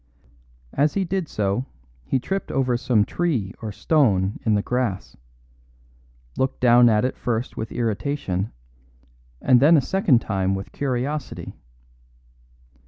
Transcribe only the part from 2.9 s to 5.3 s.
tree or stone in the grass;